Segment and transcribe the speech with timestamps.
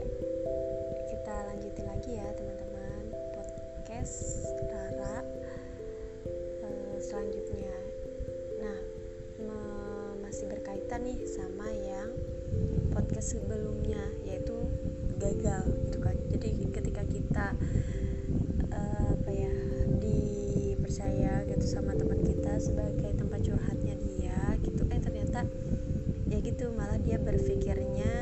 [1.09, 5.25] kita lanjutin lagi ya teman-teman podcast Rara
[6.61, 7.73] uh, selanjutnya.
[8.61, 8.77] Nah
[10.21, 12.13] masih berkaitan nih sama yang
[12.93, 14.53] podcast sebelumnya yaitu
[15.17, 16.13] gagal gitu kan.
[16.29, 17.50] Jadi ketika kita
[22.61, 24.85] sebagai tempat curhatnya dia gitu.
[24.93, 25.49] Eh ternyata
[26.29, 28.13] ya gitu malah dia berpikirnya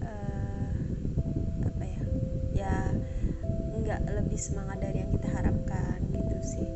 [0.00, 0.72] uh,
[1.68, 2.02] apa ya
[2.56, 2.74] ya
[3.76, 6.68] nggak lebih semangat dari yang kita harapkan gitu sih.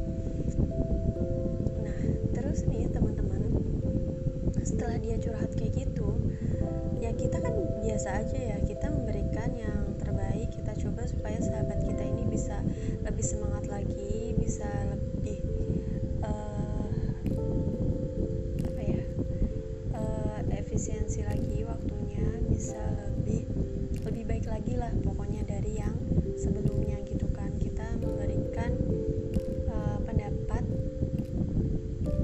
[1.80, 2.00] Nah
[2.36, 3.42] terus nih teman-teman
[4.60, 6.14] setelah dia curhat kayak gitu
[7.00, 9.89] ya kita kan biasa aja ya kita memberikan yang
[24.80, 25.92] lah pokoknya dari yang
[26.40, 27.52] sebelumnya gitu kan.
[27.60, 28.72] Kita memberikan
[29.68, 30.64] uh, pendapat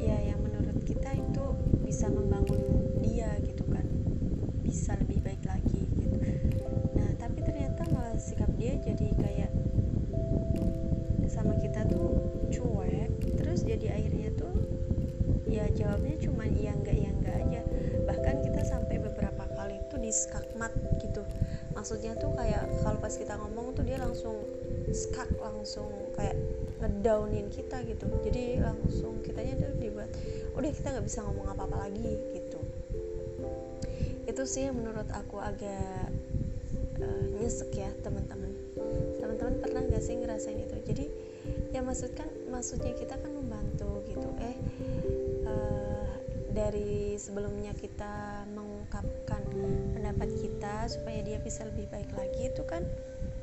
[0.01, 1.45] ya yang menurut kita itu
[1.85, 2.61] bisa membangun
[3.05, 3.85] dia gitu kan.
[4.65, 4.97] Bisa
[20.67, 21.23] skakmat gitu.
[21.77, 24.35] Maksudnya tuh kayak kalau pas kita ngomong tuh dia langsung
[24.91, 26.35] skak langsung kayak
[26.83, 28.07] ngedownin kita gitu.
[28.27, 30.11] Jadi langsung kitanya tuh dibuat
[30.57, 32.61] udah kita nggak bisa ngomong apa apa lagi gitu.
[34.27, 36.11] Itu sih yang menurut aku agak
[36.99, 38.51] uh, nyesek ya teman-teman.
[39.23, 40.77] Teman-teman pernah nggak sih ngerasain itu?
[40.83, 41.07] Jadi
[41.71, 44.29] ya maksudkan maksudnya kita kan membantu gitu.
[44.43, 44.57] Eh
[45.47, 46.09] uh,
[46.57, 49.36] dari sebelumnya kita mengungkapkan
[50.17, 52.81] pendapat kita supaya dia bisa lebih baik lagi itu kan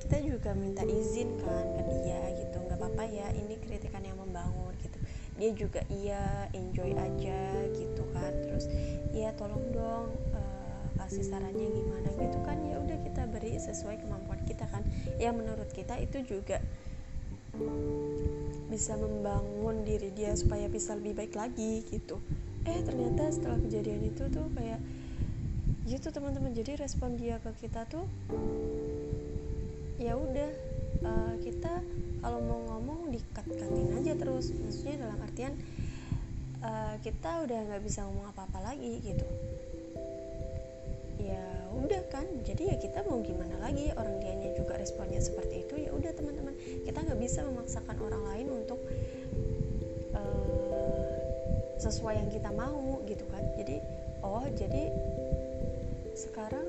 [0.02, 2.58] kita juga minta izin kan ke dia gitu.
[2.66, 4.98] Nggak apa-apa ya ini kritikan yang membangun gitu.
[5.38, 8.34] Dia juga iya enjoy aja gitu kan.
[8.42, 8.66] Terus
[9.14, 12.58] ya tolong dong uh, kasih sarannya gimana gitu kan.
[12.66, 14.82] Ya udah kita beri sesuai kemampuan kita kan.
[15.22, 16.58] Ya menurut kita itu juga
[18.74, 22.18] bisa membangun diri dia supaya bisa lebih baik lagi gitu.
[22.66, 24.82] Eh ternyata setelah kejadian itu tuh kayak
[25.84, 26.56] gitu teman-teman.
[26.56, 28.08] Jadi respon dia ke kita tuh
[30.00, 30.50] ya udah
[31.04, 31.80] uh, kita
[32.24, 34.52] kalau mau ngomong dikat-katin aja terus.
[34.56, 35.54] Maksudnya dalam artian
[36.64, 39.28] uh, kita udah nggak bisa ngomong apa-apa lagi gitu.
[41.20, 41.44] Ya
[41.76, 43.92] udah kan jadi ya kita mau gimana lagi?
[43.96, 46.56] Orang dianya juga responnya seperti itu ya udah teman-teman.
[46.88, 48.80] Kita nggak bisa memaksakan orang lain untuk
[50.16, 51.12] uh,
[51.80, 53.44] sesuai yang kita mau gitu kan?
[53.60, 53.84] Jadi
[54.24, 54.88] oh jadi
[56.14, 56.66] sekarang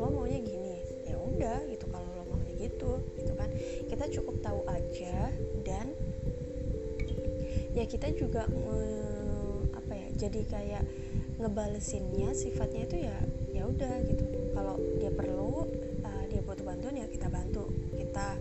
[0.00, 3.52] lo maunya gini ya udah gitu kalau lo maunya gitu gitu kan.
[3.88, 5.28] Kita cukup tahu aja
[5.62, 5.92] dan
[7.72, 10.84] ya kita juga uh, apa ya jadi kayak
[11.40, 13.18] ngebalesinnya sifatnya itu ya
[13.52, 14.24] ya udah gitu.
[14.56, 15.68] Kalau dia perlu
[16.04, 18.40] uh, dia butuh bantuan ya kita bantu kita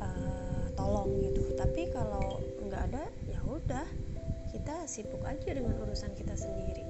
[0.00, 1.52] uh, tolong gitu.
[1.56, 3.86] Tapi kalau nggak ada ya udah
[4.50, 6.82] kita sibuk aja dengan urusan kita sendiri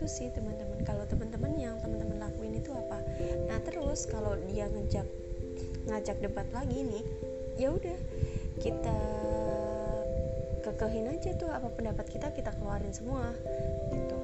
[0.00, 0.80] gitu sih teman-teman.
[0.80, 3.04] Kalau teman-teman yang teman-teman lakuin itu apa?
[3.52, 5.04] Nah terus kalau dia ngejak
[5.92, 7.04] ngajak debat lagi nih
[7.60, 8.00] ya udah
[8.64, 8.96] kita
[10.64, 13.36] kekehin aja tuh apa pendapat kita kita keluarin semua
[13.92, 14.16] gitu.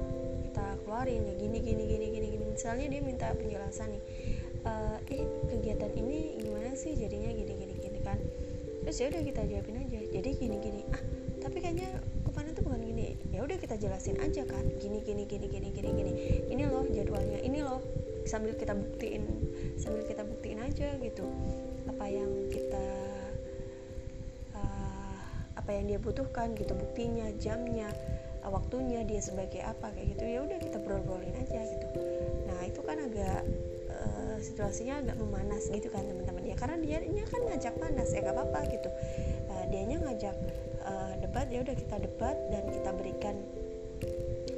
[0.49, 4.03] Kita keluarin ya gini gini gini gini misalnya dia minta penjelasan nih
[4.65, 8.17] uh, eh kegiatan ini gimana sih jadinya gini gini gini kan?
[8.81, 9.99] Terus ya udah kita jawabin aja.
[10.09, 10.81] Jadi gini gini.
[10.89, 14.65] Ah tapi kayaknya ke mana tuh bukan gini ya udah kita jelasin aja kan.
[14.81, 16.11] Gini gini gini gini gini gini.
[16.49, 17.85] Ini loh jadwalnya ini loh.
[18.25, 19.23] Sambil kita buktiin
[19.77, 21.29] sambil kita buktiin aja gitu.
[21.85, 22.87] Apa yang kita
[24.57, 25.21] uh,
[25.53, 26.73] apa yang dia butuhkan gitu.
[26.73, 27.93] Buktinya jamnya
[28.41, 30.23] uh, waktunya dia sebagai apa kayak gitu.
[30.25, 31.87] Ya udah kita brol-brolin aja gitu.
[32.49, 33.45] Nah itu kan agak
[33.93, 36.41] uh, situasinya agak memanas gitu kan teman-teman.
[36.41, 36.99] Ya karena dia
[37.29, 38.89] kan ngajak panas ya gak apa-apa gitu.
[39.45, 40.33] Uh, dianya ngajak
[41.27, 43.35] uh, debat ya udah kita debat dan kita berikan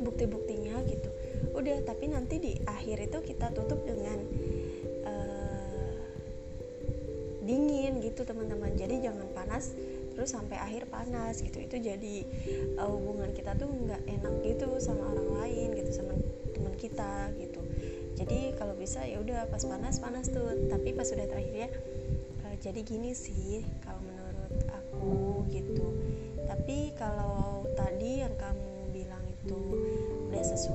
[0.06, 1.10] bukti-buktinya gitu.
[1.58, 4.22] Udah tapi nanti di akhir itu kita tutup dengan
[5.04, 5.98] uh,
[7.42, 8.78] dingin gitu teman-teman.
[8.78, 9.74] Jadi jangan panas
[10.14, 11.58] terus sampai akhir panas gitu.
[11.58, 12.24] Itu jadi
[12.78, 16.14] uh, hubungan kita tuh nggak enak gitu sama orang lain gitu sama
[16.54, 17.60] teman kita gitu.
[18.14, 20.70] Jadi kalau bisa ya udah pas panas panas tuh.
[20.70, 21.70] Tapi pas sudah terakhir ya
[22.46, 23.66] uh, jadi gini sih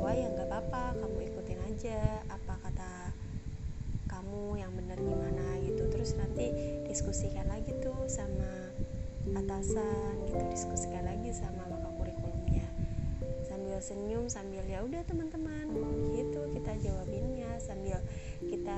[0.04, 3.16] sesuai ya nggak apa-apa kamu ikutin aja apa kata
[4.04, 5.80] kamu yang benar gimana gitu.
[5.88, 6.52] Terus nanti
[6.84, 8.68] diskusikan lagi tuh sama
[9.32, 12.68] atasan gitu diskusikan lagi sama maka kurikulumnya.
[13.48, 15.72] Sambil senyum sambil ya udah teman-teman
[16.12, 17.56] gitu kita jawabinnya.
[17.64, 17.96] Sambil
[18.44, 18.76] kita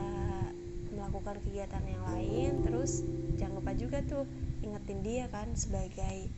[0.95, 3.03] melakukan kegiatan yang lain terus
[3.35, 4.31] jangan lupa juga tuh
[4.63, 6.31] ingetin dia kan sebagai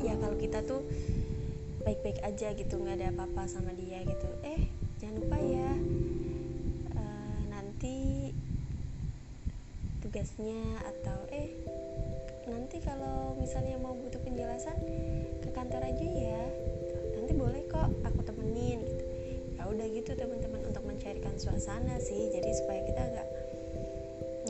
[0.00, 0.80] ya kalau kita tuh
[1.80, 4.28] baik-baik aja gitu nggak ada apa-apa sama dia gitu.
[4.44, 4.68] Eh
[5.00, 5.70] jangan lupa ya
[6.92, 8.30] uh, nanti
[10.04, 11.56] tugasnya atau eh
[12.48, 14.76] nanti kalau misalnya mau butuh penjelasan
[15.40, 16.42] ke kantor aja ya.
[17.16, 19.04] Nanti boleh kok aku temenin gitu.
[19.56, 22.28] Ya udah gitu teman-teman untuk mencairkan suasana sih.
[22.28, 23.28] Jadi supaya kita nggak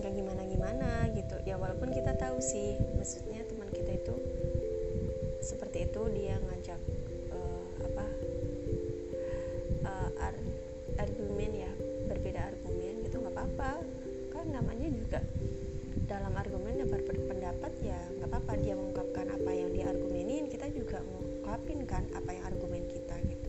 [0.02, 1.36] nggak gimana gimana gitu.
[1.46, 4.14] Ya walaupun kita tahu sih maksudnya teman kita itu
[5.40, 6.80] seperti itu dia ngajak
[7.84, 8.06] apa
[9.88, 10.34] uh, ar
[11.00, 11.72] argumen ya
[12.10, 13.70] berbeda argumen gitu nggak apa-apa.
[14.30, 15.20] Kan namanya juga
[16.10, 20.98] dalam argumen dan berpendapat ya nggak apa-apa dia mengungkapkan apa yang dia argumenin kita juga
[21.06, 23.48] mengungkapin kan apa yang argumen kita gitu.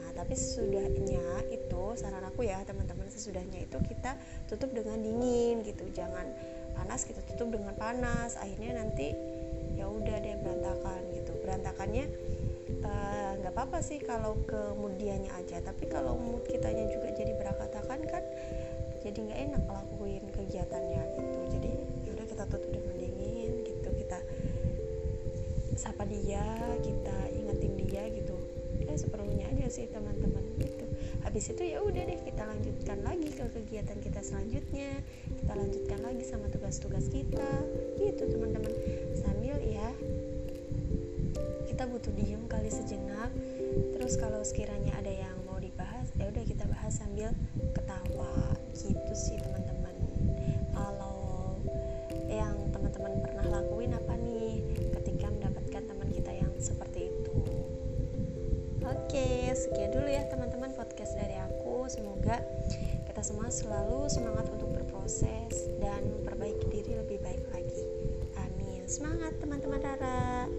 [0.00, 4.16] Nah tapi sesudahnya itu saran aku ya teman-teman sesudahnya itu kita
[4.48, 6.32] tutup dengan dingin gitu jangan
[6.72, 9.12] panas kita tutup dengan panas akhirnya nanti
[9.76, 11.32] ya udah deh berantakan gitu.
[11.44, 12.04] Berantakannya
[12.80, 15.60] nggak uh, apa-apa sih kalau kemudiannya aja.
[15.60, 18.24] Tapi kalau mood kitanya juga jadi berantakan kan
[19.02, 21.40] jadi nggak enak lakuin kegiatannya gitu.
[21.58, 21.70] Jadi
[22.06, 23.88] yaudah kita tutup dengan dingin gitu.
[23.92, 24.18] Kita
[25.74, 26.46] sapa dia
[26.80, 28.36] kita ingetin dia gitu.
[28.82, 30.86] Ya seperlunya aja sih teman-teman gitu.
[31.26, 35.02] Habis itu ya udah deh kita lanjutkan lagi ke kegiatan kita selanjutnya.
[35.42, 37.50] Kita lanjutkan lagi sama tugas-tugas kita.
[37.98, 38.70] Gitu teman-teman.
[39.18, 39.90] Sambil ya
[41.72, 43.32] kita butuh diem kali sejenak.
[43.96, 47.32] Terus kalau sekiranya ada yang mau dibahas ya udah kita bahas sambil
[47.72, 48.28] ketawa.
[48.76, 49.96] Gitu sih teman-teman.
[50.76, 51.56] Kalau
[52.28, 54.60] yang teman-teman pernah lakuin apa nih
[55.00, 57.32] ketika mendapatkan teman kita yang seperti itu?
[58.84, 61.88] Oke sekian dulu ya teman-teman podcast dari aku.
[61.88, 62.44] Semoga
[63.08, 67.84] kita semua selalu semangat untuk berproses dan memperbaiki diri lebih baik lagi.
[68.44, 68.84] Amin.
[68.84, 70.52] Semangat teman-teman Rara